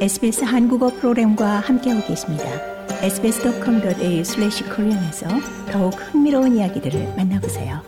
SBS 0.00 0.44
한국어 0.44 0.88
프로그램과 0.88 1.60
함께하고 1.60 2.06
계십니다. 2.06 2.44
sbs.com.au/korean에서 3.02 5.28
더욱 5.70 5.90
흥미로운 5.90 6.56
이야기들을 6.56 7.16
만나보세요. 7.18 7.82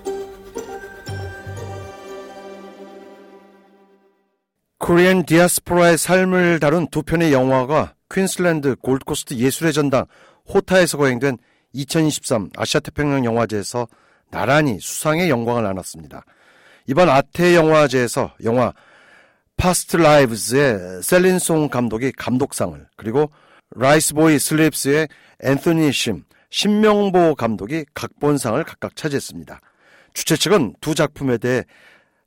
코리안 4.78 5.24
디아스포라의 5.24 5.96
삶을 5.96 6.60
다룬 6.60 6.86
두 6.88 7.02
편의 7.02 7.32
영화가 7.32 7.94
퀸슬랜드 8.12 8.76
골드코스트 8.76 9.36
예술의 9.36 9.72
전당 9.72 10.04
호타에서 10.52 10.98
거행된 10.98 11.38
2023 11.72 12.50
아시아태평양 12.54 13.24
영화제에서 13.24 13.88
나란히 14.30 14.78
수상의 14.80 15.30
영광을 15.30 15.64
안았습니다. 15.64 16.26
이번 16.86 17.08
아태 17.08 17.56
영화제에서 17.56 18.34
영화 18.44 18.74
패스트 19.62 19.96
라이브즈의 19.96 21.04
셀린 21.04 21.43
송 21.43 21.68
감독이 21.68 22.10
감독상을 22.10 22.84
그리고 22.96 23.30
라이스보이 23.76 24.40
슬립스의 24.40 25.06
앤토니 25.40 25.92
심, 25.92 26.24
심명보 26.50 27.36
감독이 27.36 27.84
각본상을 27.94 28.64
각각 28.64 28.96
차지했습니다. 28.96 29.60
주최 30.14 30.34
측은 30.34 30.74
두 30.80 30.96
작품에 30.96 31.38
대해 31.38 31.62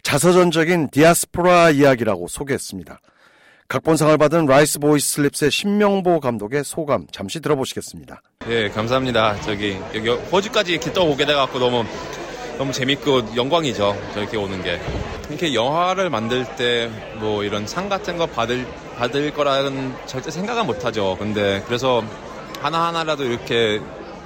자서전적인 0.01 0.91
디아스포라 0.91 1.71
이야기라고 1.71 2.29
소개했습니다. 2.29 3.01
각본상을 3.67 4.17
받은 4.17 4.45
라이스 4.45 4.79
보이 4.79 5.01
슬립스의 5.01 5.51
심명보 5.51 6.21
감독의 6.21 6.63
소감 6.63 7.05
잠시 7.11 7.41
들어보시겠습니다. 7.41 8.21
예, 8.47 8.69
감사합니다. 8.69 9.41
저기 9.41 9.77
여기 9.93 10.07
호주까지 10.07 10.71
이렇게 10.71 10.93
떠오게 10.93 11.25
돼갖고 11.25 11.59
너무 11.59 11.83
너무 12.57 12.71
재밌고 12.71 13.35
영광이죠. 13.35 13.95
저렇게 14.13 14.37
오는 14.37 14.61
게. 14.63 14.79
이렇게 15.29 15.53
영화를 15.53 16.09
만들 16.09 16.45
때 16.55 16.89
뭐 17.15 17.43
이런 17.43 17.65
상 17.65 17.87
같은 17.89 18.17
거 18.17 18.25
받을 18.27 18.67
받을 18.97 19.33
거라는 19.33 19.93
절대 20.05 20.31
생각은 20.31 20.65
못 20.65 20.83
하죠. 20.85 21.15
근데 21.17 21.63
그래서 21.65 22.03
하나하나라도 22.61 23.23
이렇게 23.23 23.81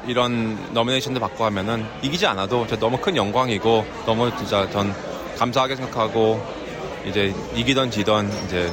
이런 0.07 0.57
너미네이션도 0.73 1.19
받고 1.19 1.43
하면은 1.45 1.85
이기지 2.01 2.25
않아도 2.27 2.65
너무 2.79 2.97
큰 2.97 3.15
영광이고 3.15 3.85
너무 4.05 4.35
진짜 4.37 4.69
전 4.71 4.93
감사하게 5.37 5.75
생각하고 5.75 6.41
이제 7.05 7.33
이기던 7.55 7.91
지던 7.91 8.31
이제 8.45 8.71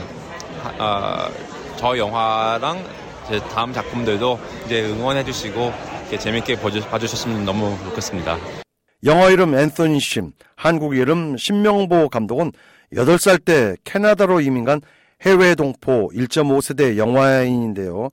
아, 0.78 1.28
저 1.76 1.96
영화랑 1.96 2.84
이제 3.26 3.38
다음 3.48 3.72
작품들도 3.72 4.38
이제 4.66 4.82
응원해 4.82 5.24
주시고 5.24 5.72
재밌게 6.18 6.60
봐주셨으면 6.60 7.44
너무 7.44 7.76
좋겠습니다. 7.84 8.65
영화 9.06 9.30
이름 9.30 9.54
앤서니 9.54 10.00
심, 10.00 10.32
한국 10.56 10.96
이름 10.96 11.36
신명보 11.36 12.08
감독은 12.08 12.50
8살 12.92 13.44
때 13.44 13.76
캐나다로 13.84 14.40
이민 14.40 14.64
간 14.64 14.80
해외 15.22 15.54
동포 15.54 16.10
1.5세대 16.12 16.96
영화인인데요. 16.96 18.10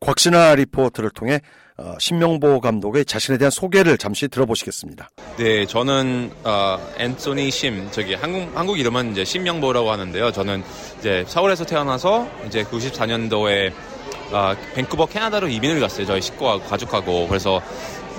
곽신아 0.00 0.54
리포터를 0.56 1.10
통해 1.10 1.40
어, 1.78 1.94
신명보 1.98 2.60
감독의 2.60 3.06
자신에 3.06 3.38
대한 3.38 3.50
소개를 3.50 3.96
잠시 3.96 4.28
들어보시겠습니다. 4.28 5.08
네, 5.38 5.64
저는 5.64 6.30
어, 6.44 6.78
앤소니 6.98 7.50
심, 7.50 7.88
저기 7.90 8.14
한국 8.14 8.54
한국 8.54 8.78
이름은 8.78 9.12
이제 9.12 9.24
신명보라고 9.24 9.90
하는데요. 9.90 10.30
저는 10.30 10.62
이제 10.98 11.24
서울에서 11.26 11.64
태어나서 11.64 12.28
이제 12.46 12.62
94년도에 12.64 13.72
어, 14.30 14.54
밴쿠버 14.74 15.06
캐나다로 15.06 15.48
이민을 15.48 15.80
갔어요. 15.80 16.06
저희 16.06 16.20
식구하고 16.20 16.64
가족하고 16.64 17.28
그래서 17.28 17.62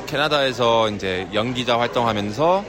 캐나다에서 0.06 0.89
이제 0.89 1.28
연기자 1.34 1.80
활동하면서 1.80 2.64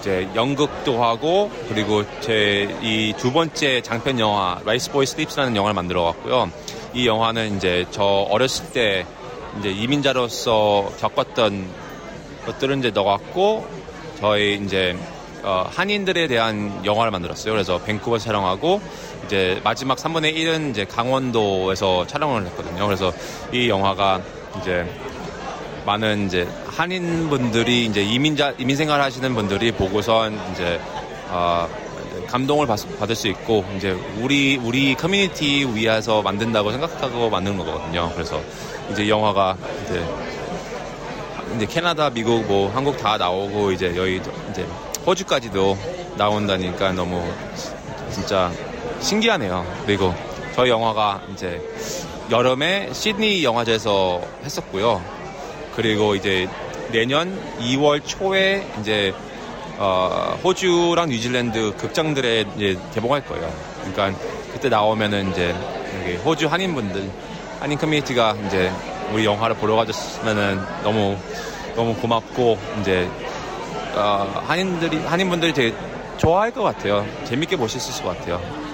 이제 0.00 0.28
연극도 0.34 1.02
하고 1.02 1.50
그리고 1.68 2.04
제 2.20 2.68
이 2.82 3.14
두 3.16 3.32
번째 3.32 3.80
장편 3.80 4.20
영화 4.20 4.60
라이스 4.64 4.90
보이 4.92 5.06
슬립스라는 5.06 5.56
영화를 5.56 5.74
만들어 5.74 6.02
왔고요. 6.02 6.50
이 6.94 7.06
영화는 7.06 7.56
이제 7.56 7.86
저 7.90 8.04
어렸을 8.04 8.66
때 8.72 9.06
이제 9.58 9.70
이민자로서 9.70 10.92
겪었던 11.00 11.66
것들은 12.46 12.78
이제 12.80 12.90
넣어갖고 12.90 13.66
저희 14.20 14.56
이제 14.64 14.96
어, 15.42 15.64
한인들에 15.74 16.26
대한 16.26 16.84
영화를 16.84 17.10
만들었어요. 17.12 17.52
그래서 17.52 17.78
밴쿠버 17.78 18.18
촬영하고 18.18 18.80
이제 19.26 19.60
마지막 19.64 19.98
3분의 19.98 20.34
1은 20.36 20.70
이제 20.70 20.84
강원도에서 20.84 22.06
촬영을 22.06 22.46
했거든요. 22.46 22.84
그래서 22.86 23.12
이 23.52 23.68
영화가 23.68 24.20
이제 24.60 24.84
많은 25.86 26.26
이제 26.26 26.48
한인분들이 26.66 27.86
이제 27.86 28.02
이민자 28.02 28.54
이민 28.58 28.76
생활 28.76 29.00
하시는 29.00 29.34
분들이 29.34 29.70
보고선 29.70 30.38
이제 30.52 30.80
어, 31.28 31.68
감동을 32.26 32.66
받, 32.66 32.80
받을 32.98 33.14
수 33.14 33.28
있고 33.28 33.64
이제 33.76 33.92
우리 34.20 34.56
우리 34.56 34.96
커뮤니티 34.96 35.64
위해서 35.64 36.22
만든다고 36.22 36.72
생각하고 36.72 37.30
만든 37.30 37.56
거거든요. 37.56 38.10
그래서 38.14 38.40
이제 38.90 39.08
영화가 39.08 39.56
이제 39.84 40.04
이제 41.54 41.66
캐나다, 41.66 42.10
미국, 42.10 42.44
뭐 42.46 42.70
한국 42.70 42.96
다 42.98 43.16
나오고 43.16 43.70
이제 43.70 43.94
여기 43.96 44.20
이제 44.50 44.66
호주까지도 45.06 45.78
나온다니까 46.16 46.92
너무 46.92 47.22
진짜 48.10 48.50
신기하네요. 49.00 49.64
그리고 49.86 50.12
저희 50.54 50.70
영화가 50.70 51.22
이제 51.32 51.62
여름에 52.30 52.92
시드니 52.92 53.44
영화제에서 53.44 54.20
했었고요. 54.44 55.15
그리고 55.76 56.14
이제 56.14 56.48
내년 56.90 57.38
2월 57.60 58.00
초에 58.04 58.66
이제 58.80 59.12
어, 59.78 60.38
호주랑 60.42 61.10
뉴질랜드 61.10 61.76
극장들에 61.76 62.46
이제 62.56 62.78
개봉할 62.94 63.26
거예요. 63.26 63.52
그러니까 63.80 64.18
그때 64.52 64.70
나오면은 64.70 65.30
이제 65.30 65.52
호주 66.24 66.46
한인분들, 66.46 67.10
한인 67.60 67.78
커뮤니티가 67.78 68.36
이제 68.46 68.72
우리 69.12 69.24
영화를 69.26 69.56
보러 69.56 69.76
가줬으면은 69.76 70.60
너무 70.82 71.16
너무 71.74 71.94
고맙고 71.94 72.58
이제 72.80 73.08
어, 73.94 74.42
한인들이 74.46 74.98
한인분들이 74.98 75.52
되게 75.52 75.76
좋아할 76.16 76.50
것 76.50 76.62
같아요. 76.62 77.06
재밌게 77.24 77.56
보실 77.56 77.80
수 77.80 77.90
있을 77.90 78.02
것 78.02 78.18
같아요. 78.18 78.65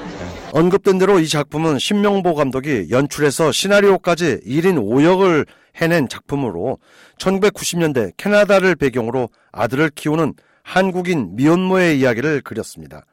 네. 0.53 0.59
언급된 0.59 0.99
대로 0.99 1.19
이 1.19 1.29
작품은 1.29 1.79
심명보 1.79 2.35
감독이 2.35 2.89
연출해서 2.91 3.53
시나리오까지 3.53 4.41
1인 4.47 4.77
5역을 4.77 5.47
해낸 5.77 6.09
작품으로 6.09 6.79
1990년대 7.19 8.13
캐나다를 8.17 8.77
배경으로 8.77 9.31
아들을 9.51 9.91
키우는 9.95 10.35
한국인 10.63 11.35
미혼모의 11.35 11.99
이야기를 11.99 12.43
그렸습니다. 12.43 13.05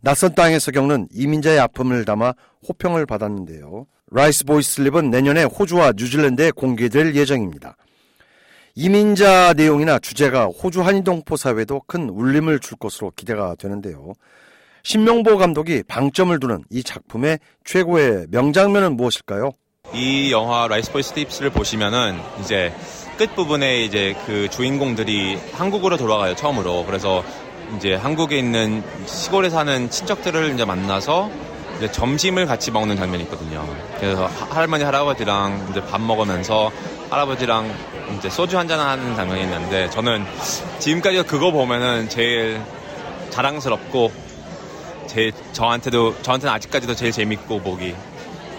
낯선 0.00 0.34
땅에서 0.34 0.70
겪는 0.70 1.08
이민자의 1.12 1.58
아픔을 1.58 2.04
담아 2.04 2.34
호평을 2.68 3.06
받았는데요. 3.06 3.86
라이스 4.10 4.44
보이 4.44 4.62
슬립은 4.62 5.10
내년에 5.10 5.44
호주와 5.44 5.94
뉴질랜드에 5.96 6.50
공개될 6.50 7.16
예정입니다. 7.16 7.76
이민자 8.76 9.54
내용이나 9.54 9.98
주제가 9.98 10.46
호주 10.46 10.82
한인동포 10.82 11.36
사회에도 11.36 11.80
큰 11.86 12.10
울림을 12.10 12.60
줄 12.60 12.76
것으로 12.76 13.12
기대가 13.16 13.54
되는데요. 13.54 14.12
심명보 14.84 15.38
감독이 15.38 15.82
방점을 15.88 16.38
두는 16.38 16.64
이 16.70 16.82
작품의 16.82 17.38
최고의 17.64 18.26
명장면은 18.30 18.96
무엇일까요? 18.96 19.50
이 19.94 20.30
영화 20.30 20.68
라이스 20.68 20.92
보이 20.92 21.02
슬립스를 21.02 21.50
보시면은 21.50 22.18
이제 22.40 22.72
끝 23.16 23.34
부분에 23.34 23.82
이제 23.82 24.14
그 24.26 24.48
주인공들이 24.50 25.38
한국으로 25.52 25.96
돌아가요, 25.96 26.34
처음으로. 26.34 26.84
그래서 26.84 27.24
이제 27.76 27.94
한국에 27.94 28.38
있는 28.38 28.82
시골에 29.06 29.48
사는 29.48 29.88
친척들을 29.88 30.52
이제 30.52 30.66
만나서 30.66 31.30
이제 31.78 31.90
점심을 31.90 32.44
같이 32.44 32.70
먹는 32.70 32.96
장면이 32.96 33.22
있거든요. 33.24 33.66
그래서 33.98 34.26
할머니, 34.26 34.84
할아버지랑 34.84 35.68
이제 35.70 35.80
밥 35.86 36.00
먹으면서 36.02 36.70
할아버지랑 37.08 37.72
이제 38.18 38.28
소주 38.28 38.58
한잔 38.58 38.80
하는 38.80 39.16
장면이 39.16 39.42
있는데 39.44 39.88
저는 39.90 40.26
지금까지 40.78 41.22
그거 41.22 41.50
보면은 41.52 42.10
제일 42.10 42.60
자랑스럽고 43.30 44.23
제 45.06 45.30
저한테도 45.52 46.22
저한테는 46.22 46.54
아직까지도 46.54 46.94
제일 46.94 47.12
재밌고 47.12 47.60
보기 47.60 47.94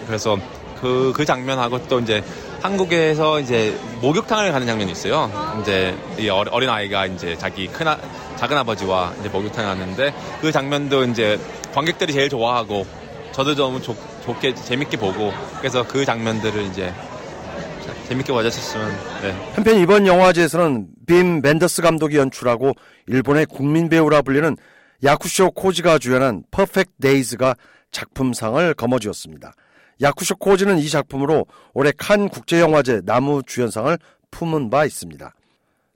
그래서 0.05 0.37
그, 0.79 1.13
그 1.15 1.25
장면하고 1.25 1.87
또 1.87 1.99
이제 1.99 2.23
한국에서 2.61 3.39
이제 3.39 3.77
목욕탕을 4.01 4.51
가는 4.51 4.65
장면이 4.65 4.91
있어요. 4.91 5.31
이제 5.61 5.95
이 6.17 6.29
어린 6.29 6.69
아이가 6.69 7.05
이제 7.05 7.37
자기 7.37 7.67
큰 7.67 7.87
아, 7.87 7.97
작은 8.37 8.57
아버지와 8.57 9.13
이제 9.19 9.29
목욕탕에 9.29 9.67
갔는데 9.67 10.13
그 10.41 10.51
장면도 10.51 11.05
이제 11.05 11.39
관객들이 11.73 12.13
제일 12.13 12.29
좋아하고 12.29 12.85
저도 13.31 13.53
너무 13.55 13.81
좋, 13.81 13.95
좋게 14.23 14.55
재밌게 14.55 14.97
보고 14.97 15.31
그래서 15.59 15.85
그 15.87 16.05
장면들을 16.05 16.63
이제 16.63 16.93
재밌게 18.07 18.33
봐주셨으면 18.33 18.97
네. 19.21 19.51
한편 19.53 19.77
이번 19.77 20.07
영화제에서는 20.07 20.87
빔 21.05 21.41
벤더스 21.41 21.81
감독이 21.81 22.17
연출하고 22.17 22.73
일본의 23.07 23.45
국민 23.47 23.89
배우라 23.89 24.21
불리는 24.21 24.57
야쿠쇼 25.03 25.51
코지가 25.51 25.99
주연한 25.99 26.43
퍼펙트 26.51 26.91
데이즈가 27.01 27.55
작품상을 27.91 28.73
거머쥐었습니다. 28.73 29.53
야쿠쇼 30.01 30.37
코지는 30.37 30.77
이 30.79 30.89
작품으로 30.89 31.45
올해 31.73 31.91
칸 31.97 32.27
국제영화제 32.29 33.01
남우 33.05 33.41
주연상을 33.45 33.97
품은 34.31 34.69
바 34.69 34.85
있습니다. 34.85 35.33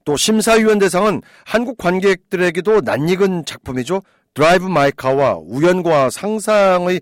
또 0.06 0.16
심사위원 0.16 0.80
대상은 0.80 1.22
한국 1.46 1.78
관객들에게도 1.78 2.82
낯익은 2.82 3.46
작품이죠. 3.46 4.02
드라이브 4.34 4.66
마이 4.66 4.97
카와 4.97 5.38
우연과 5.42 6.10
상상의 6.10 7.02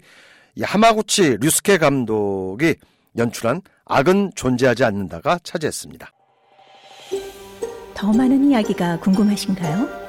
이 0.55 0.63
하마구치 0.63 1.38
류스케 1.39 1.77
감독이 1.77 2.75
연출한 3.17 3.61
악은 3.85 4.31
존재하지 4.35 4.83
않는다가 4.83 5.39
차지했습니다. 5.44 6.11
더 7.94 8.13
많은 8.13 8.49
이야기가 8.49 8.99
궁금하신가요? 8.99 10.06